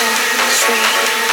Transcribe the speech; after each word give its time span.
two, 0.00 0.06
three. 0.06 1.29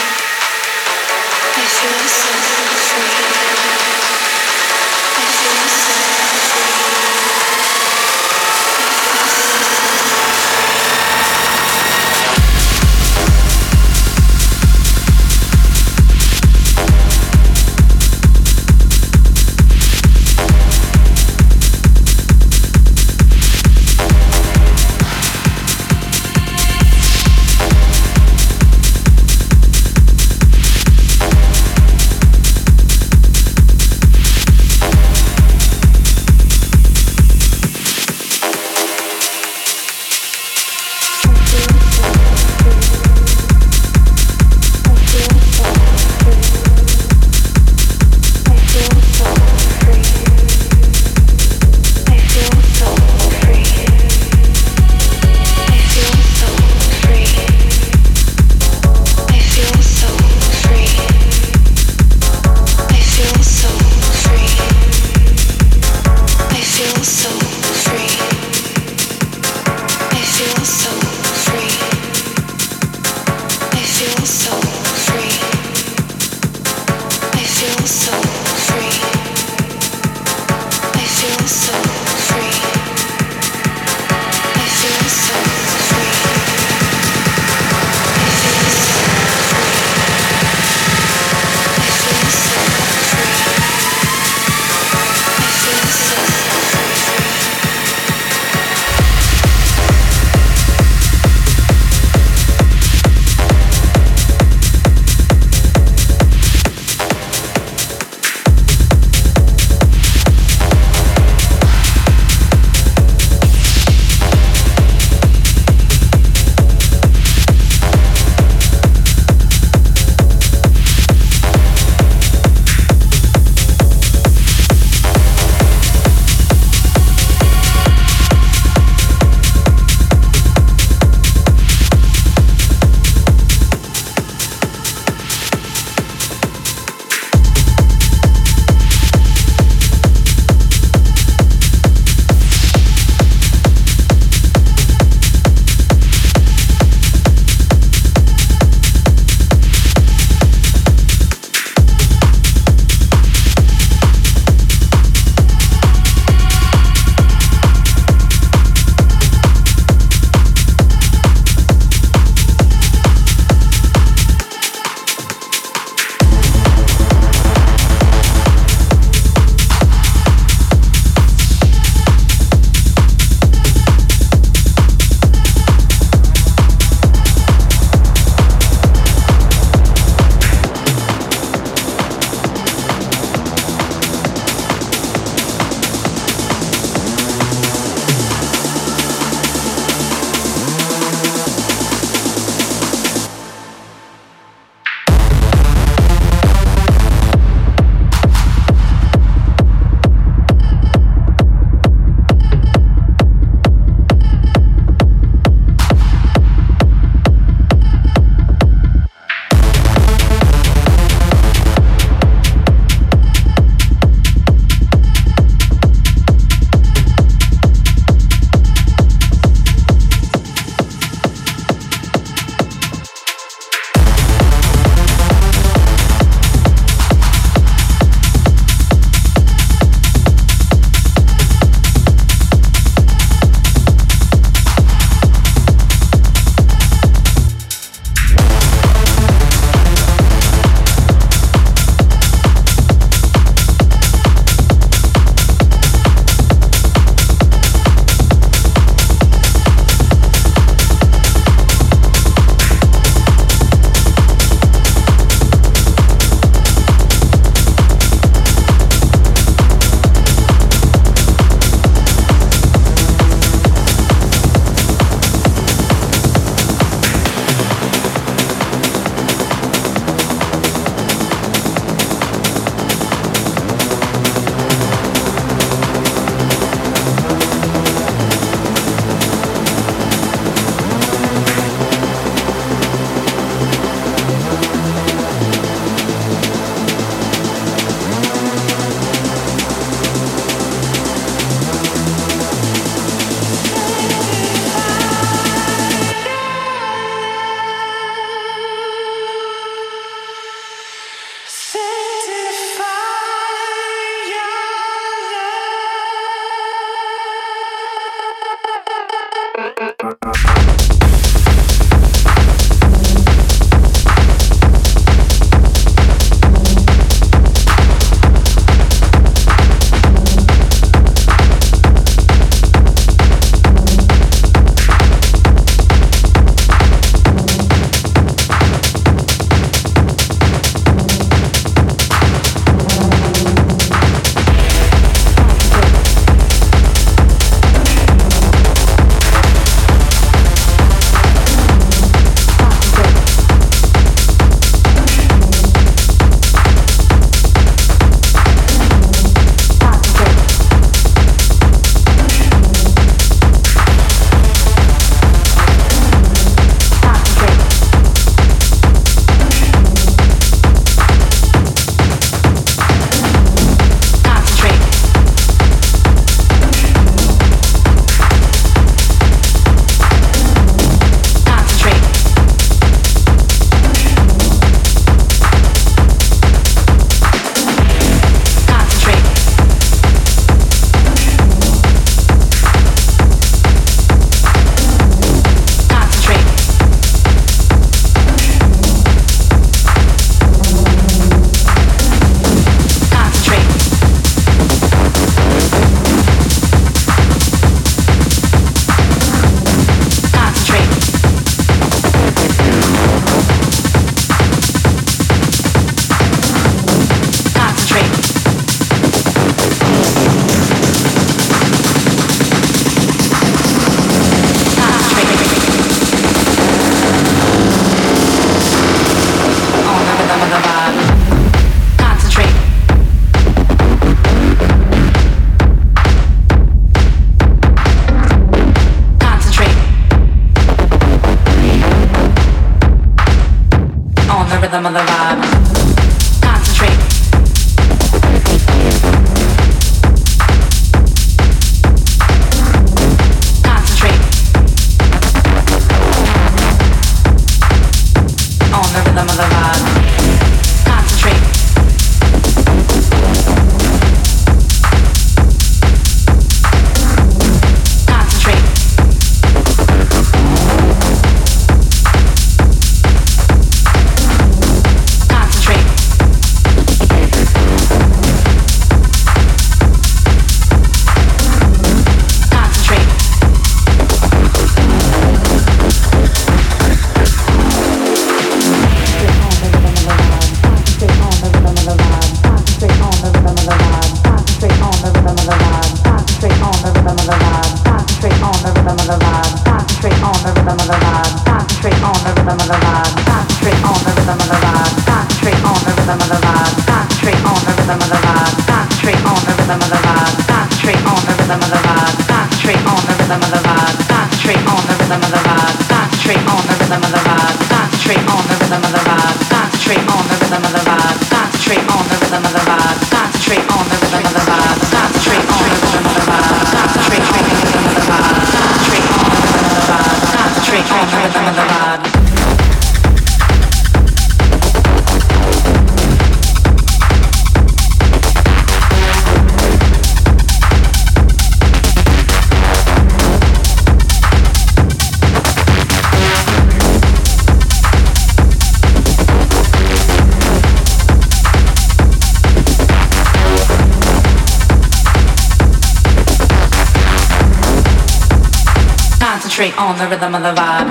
Rhythm 550.09 550.35
of 550.35 550.41
the 550.41 550.53
vibe. 550.53 550.87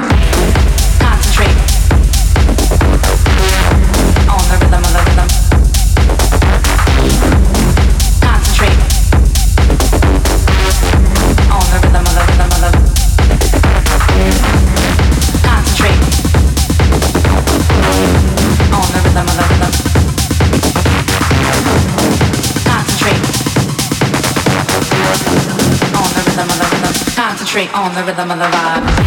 Concentrate 1.01 1.57
on 4.29 4.43
the 4.51 4.57
rhythm 4.61 4.83
of 4.85 4.93
the 4.93 5.01
rhythm. 5.07 5.29
Concentrate 8.21 8.79
on 11.51 11.65
the 11.71 11.79
rhythm 11.83 12.05
of 12.05 12.13
the 12.13 12.21
rhythm 12.29 12.51
of 12.53 12.61
the. 12.61 12.71
Concentrate 15.47 16.01
on 18.77 18.87
the 18.93 19.01
rhythm 19.01 19.27
of 19.27 19.37
the 19.37 19.45
rhythm. 19.49 19.73
Concentrate 22.69 23.23
on 25.97 26.09
the 26.13 26.21
rhythm 26.27 26.49
of 26.51 26.57
the 26.59 26.67
rhythm. 26.69 26.93
Concentrate 27.17 27.73
on 27.73 27.95
the 27.95 28.03
rhythm 28.05 28.31
of 28.31 28.39
the 28.39 28.45
vibe. 28.45 29.06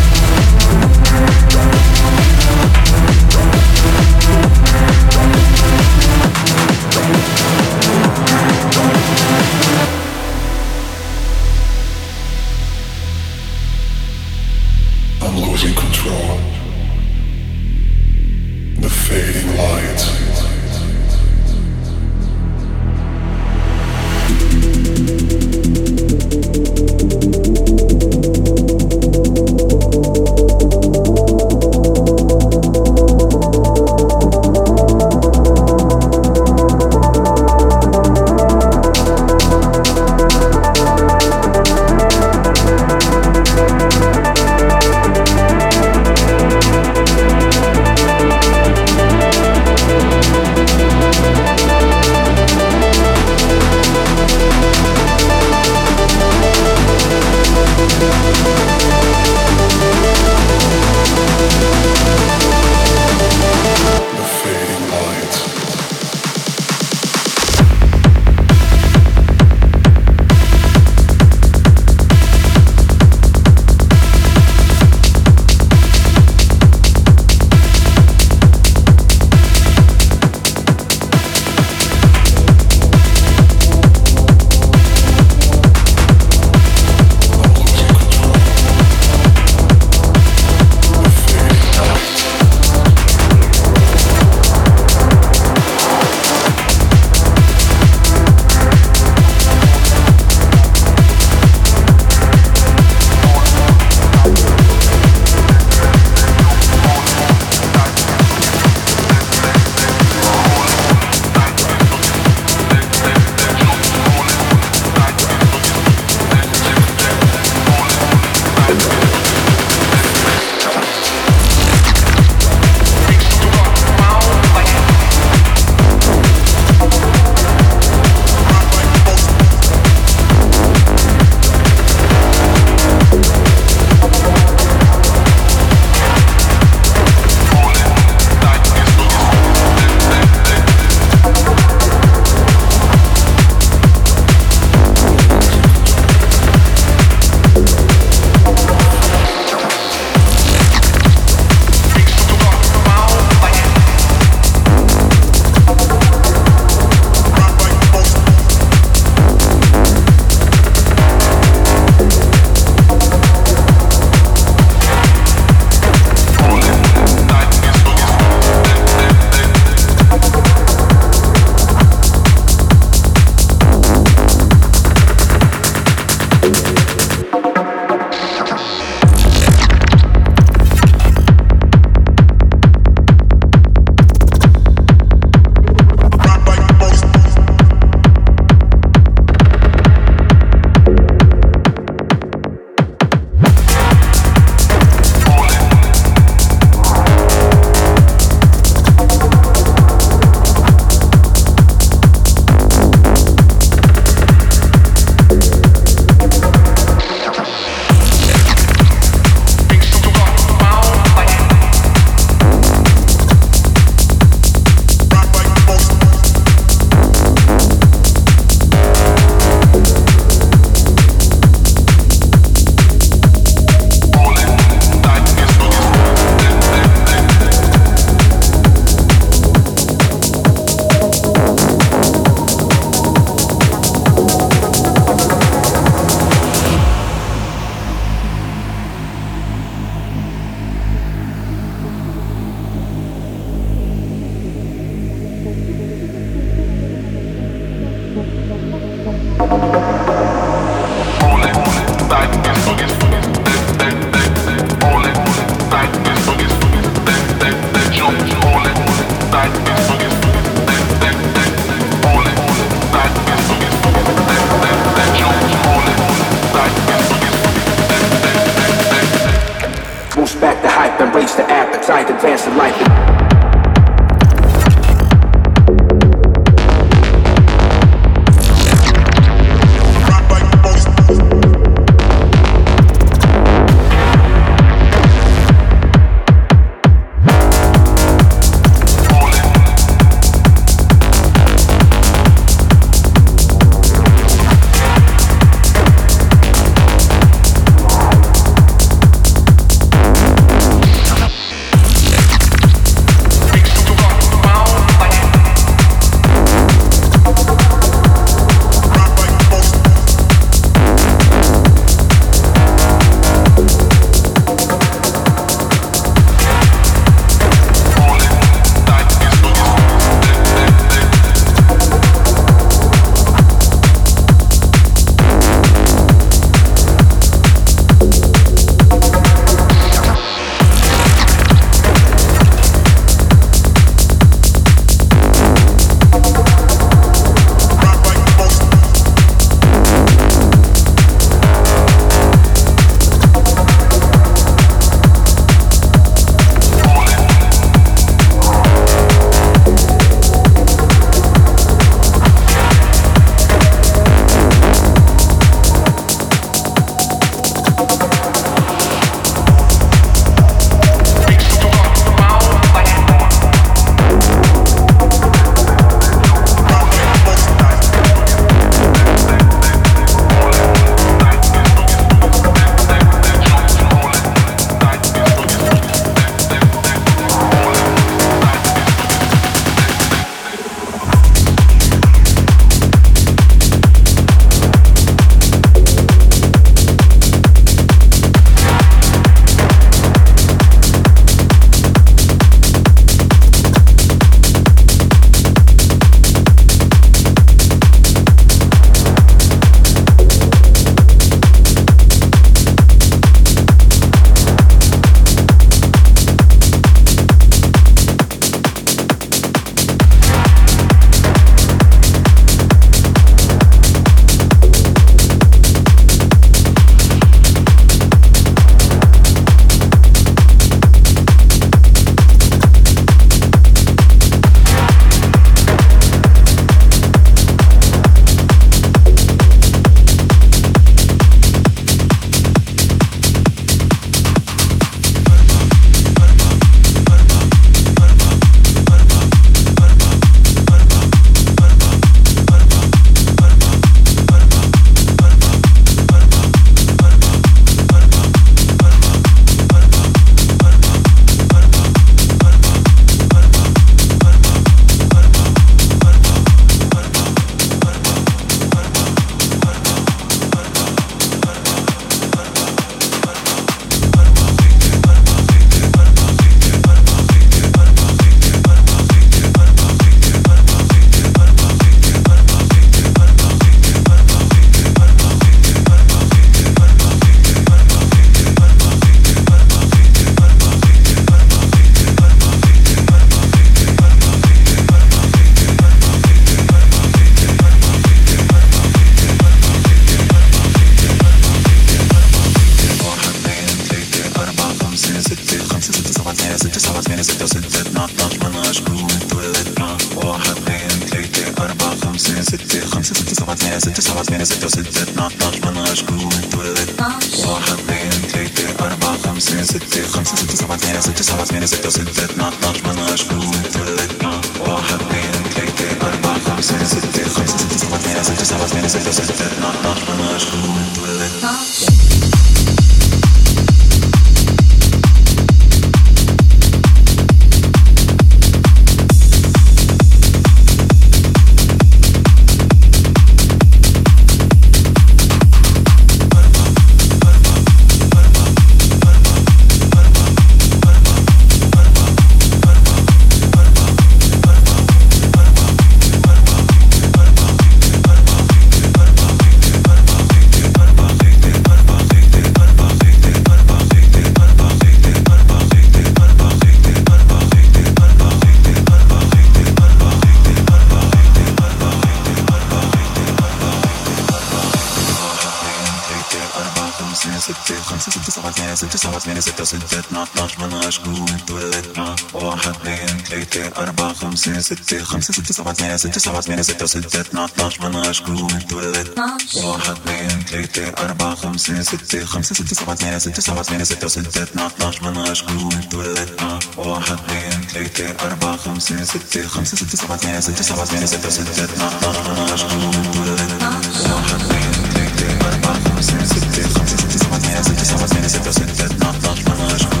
ستة 573.51 573.81
أربعة 573.83 574.13
خمسة 574.13 574.59
ستة 574.59 575.03
خمسة 575.03 575.33
ستة 575.33 575.53
سبعة 575.53 575.73
ثمانية 575.73 575.95
ستة 575.95 576.19
سبعة 576.19 576.41
ثمانية 576.41 576.61
ستة 576.61 576.83
وستة 576.83 577.21
اثنا 577.21 577.49
عشر 577.59 577.89
من 577.89 577.95
عشقه 577.95 578.47
من 578.47 578.67
تولد 578.67 579.19
واحد 579.63 579.91
اثنين 579.91 580.43
ثلاثة 580.43 581.03
أربعة 581.03 581.35
خمسة 581.35 581.81
ستة 581.81 582.25
خمسة 582.25 582.55
ستة 582.55 582.75
سبعة 582.75 582.95
ثمانية 582.95 583.17
ستة 583.17 583.41
سبعة 583.41 583.63
ثمانية 583.63 583.83
ستة 583.83 584.05
وستة 584.05 584.43
اثنا 584.43 584.71
عشر 584.81 585.11
من 585.11 585.17
عشقه 585.17 585.53
من 585.53 585.89
تولد 585.89 586.29
واحد 586.77 587.17
اثنين 587.19 587.67
ثلاثة 587.67 588.27
أربعة 588.27 588.57
خمسة 588.57 589.03
ستة 589.03 589.47
خمسة 589.47 589.77
ستة 589.77 589.97
سبعة 589.97 590.17
ثمانية 590.17 590.39
ستة 590.39 590.61
سبعة 590.63 590.85
ثمانية 590.85 591.05
ستة 591.05 591.27
وستة 591.27 591.63
اثنا 591.63 591.85
عشر 591.85 592.33
من 592.33 592.51
عشقه 592.53 592.77
من 592.77 593.11
تولد 593.11 593.63
واحد 594.11 594.41
اثنين 594.41 594.71
ثلاثة 594.93 595.47
أربعة 595.49 595.89
خمسة 595.89 596.25
ستة 596.25 596.63
خمسة 596.69 596.97
ستة 596.97 597.17
سبعة 597.17 597.39
ثمانية 597.39 597.61
ستة 597.61 597.83
سبعة 597.83 598.07
ثمانية 598.07 598.27
ستة 598.27 598.49
وستة 598.49 598.85
اثنا 598.85 599.07
عشر 599.09 599.49
من 599.49 599.71
عشقه 599.73 600.00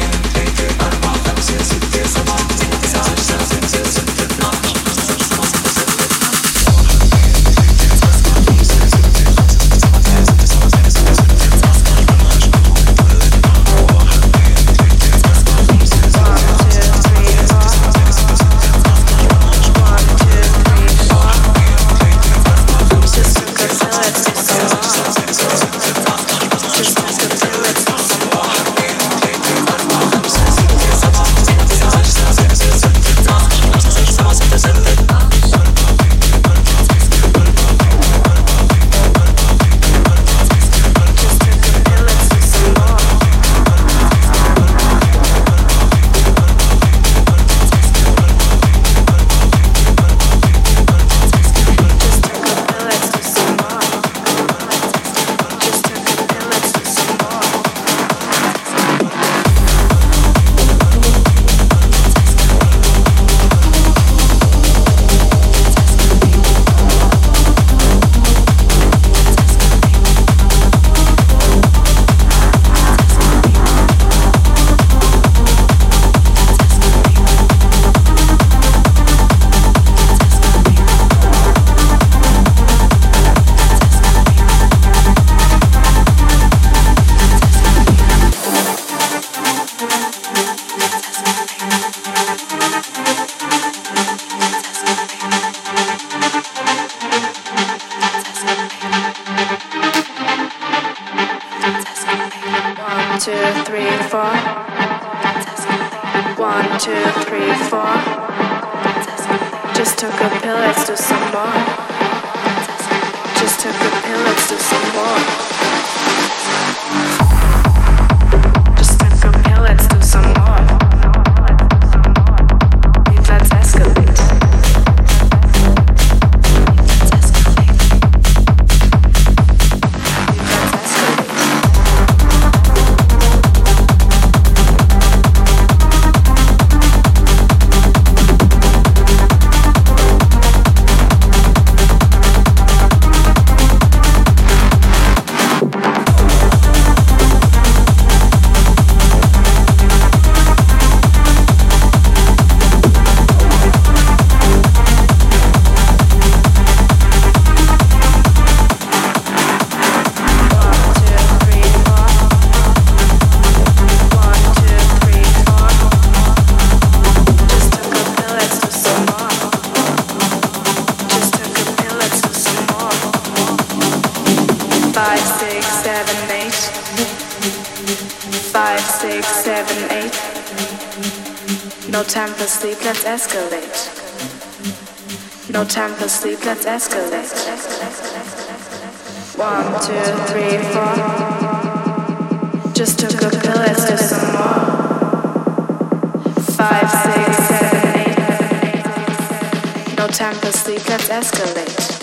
no 200.08 200.12
time 200.12 200.36
for 200.36 200.51
sleep, 200.51 200.88
let's 200.89 201.10
escalate. 201.10 201.95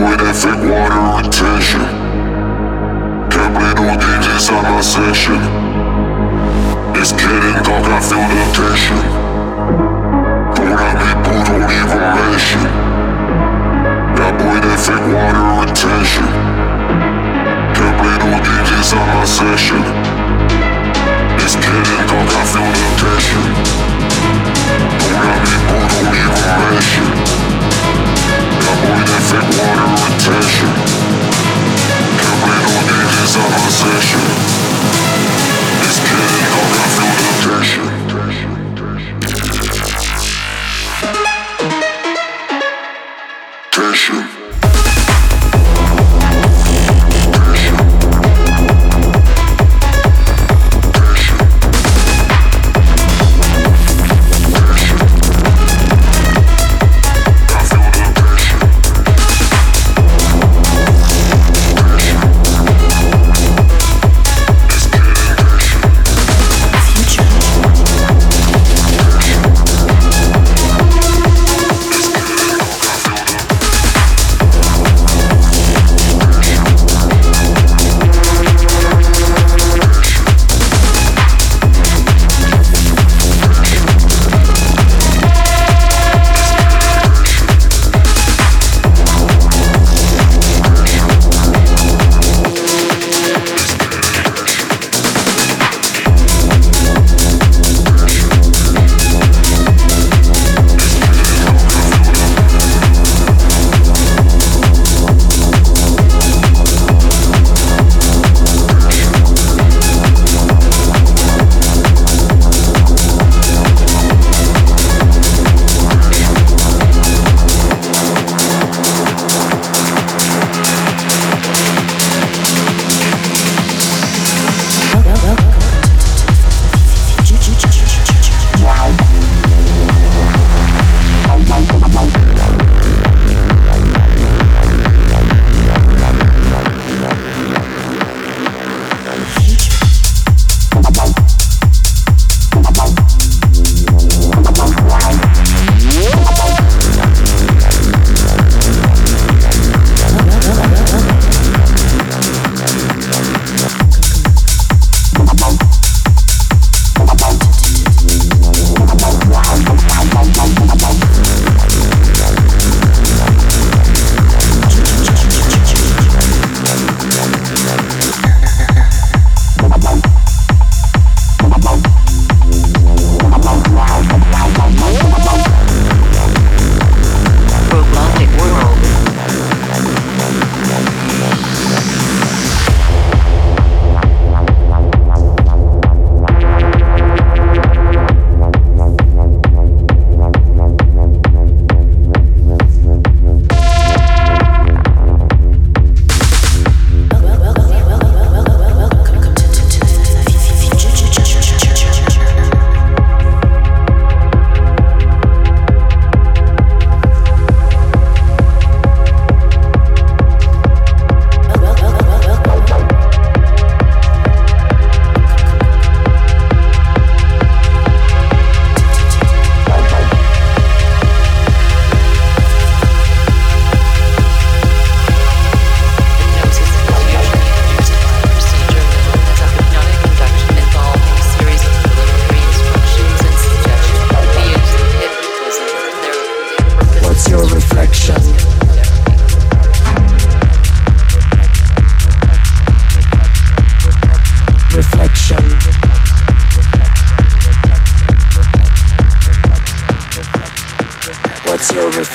That 0.00 0.32
fake 0.32 0.64
water 0.64 0.96
retention. 1.12 1.84
Can't 3.28 3.52
play 3.52 3.72
no 3.76 3.92
games 4.00 4.26
inside 4.32 4.64
my 4.64 4.80
session. 4.80 5.36
It's 6.96 7.12
getting 7.12 7.60
dark, 7.60 7.84
I 7.84 8.00
feel 8.00 8.24
the 8.24 8.40
tension. 8.56 8.96
Don't 10.56 10.72
let 10.72 10.96
me 10.96 11.10
boo, 11.20 11.36
don't 11.44 11.68
even 11.68 12.00
mention. 12.16 12.64
That 14.16 14.32
boy, 14.40 14.56
that 14.64 14.80
fake 14.80 15.04
water 15.04 15.44
retention. 15.68 16.28
Can't 17.76 17.96
play 18.00 18.16
no 18.24 18.40
games 18.40 18.70
inside 18.80 19.04
my 19.04 19.24
session. 19.28 19.84
It's 21.44 21.60
getting 21.60 22.02
dark, 22.08 22.28
I 22.28 22.44
feel 22.48 22.72
the 22.72 22.88
tension. 23.04 23.44
Don't 24.96 25.28
let 25.28 25.44
me 25.44 25.56
boo, 25.68 25.84
don't 25.92 26.08
even 26.08 26.40
mention. 26.56 27.29
It's 35.82 35.98
getting 36.00 36.26
dark, 36.40 36.56
oh, 36.56 36.78
I 36.78 36.88
feel 36.96 37.12
the 37.16 37.26
tension. 37.42 37.99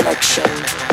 Reflection. 0.06 0.85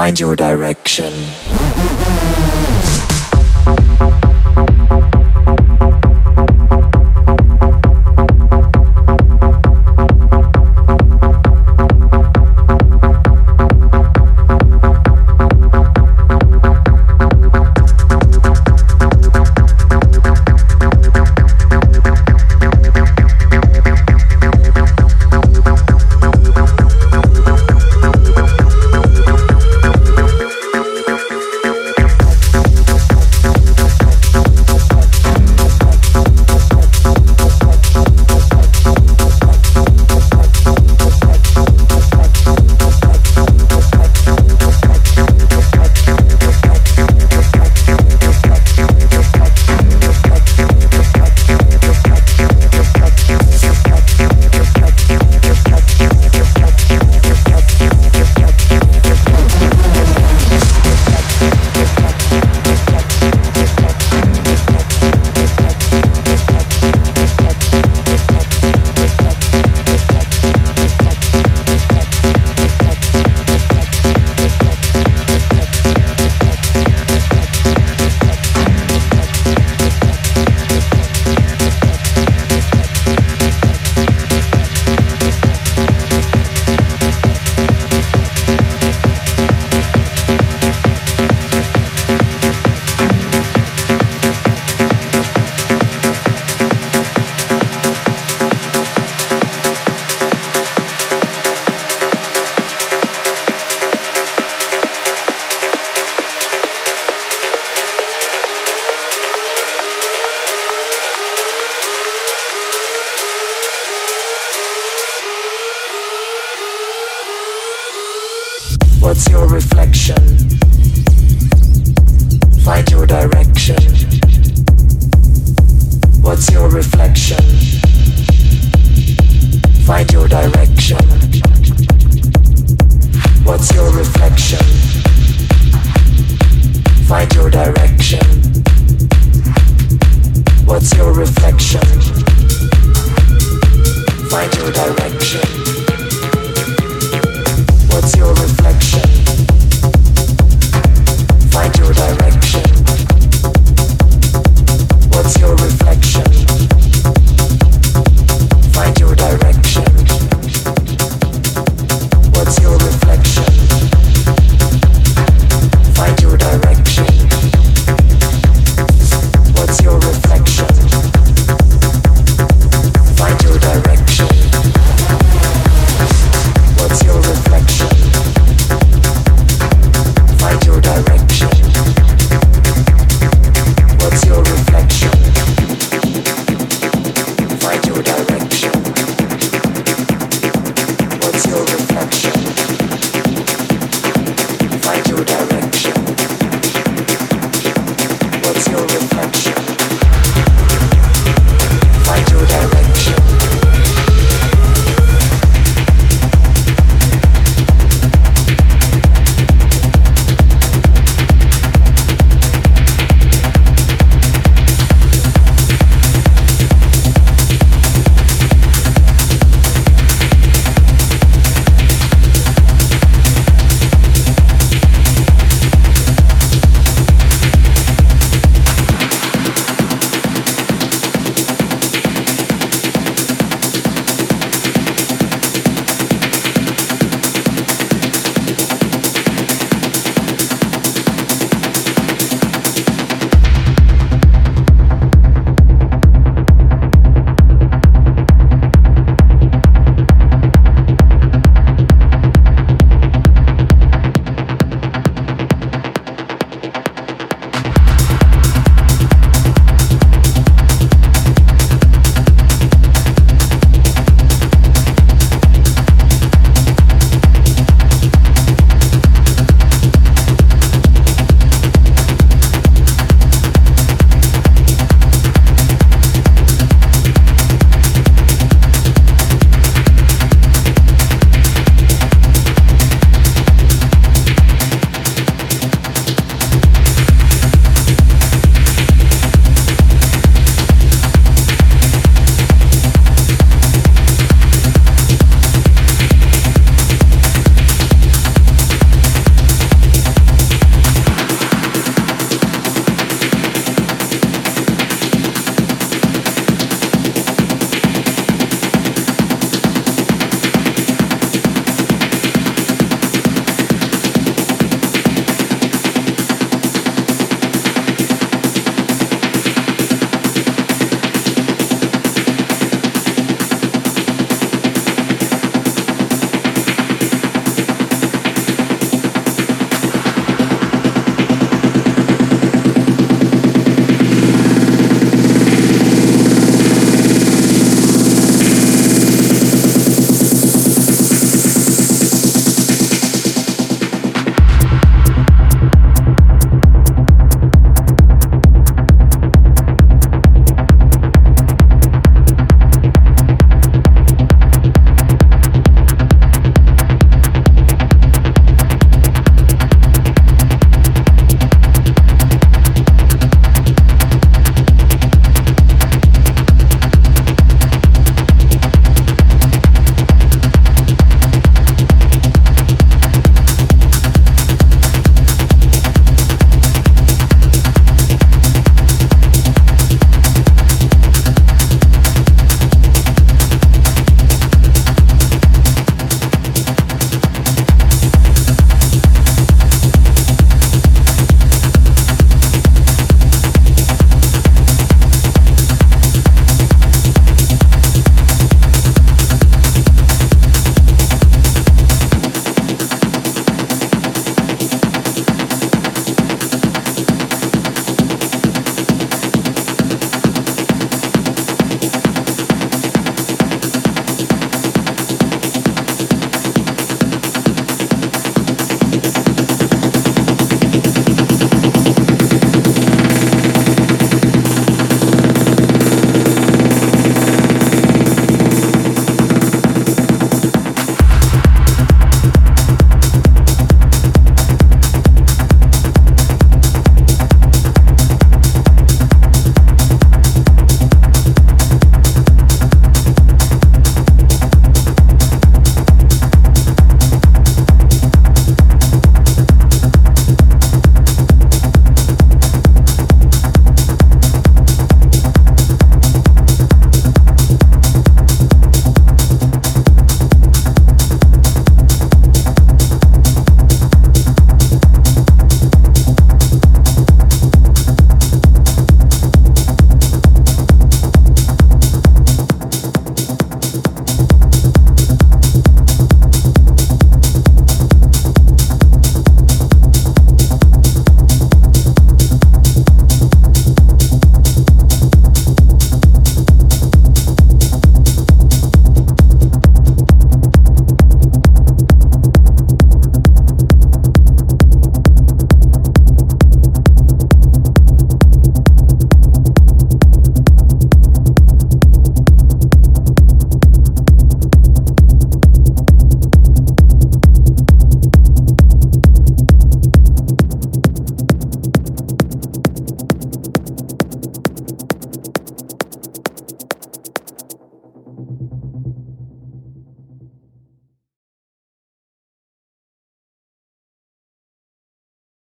Find 0.00 0.18
your 0.18 0.34
direction. 0.34 1.12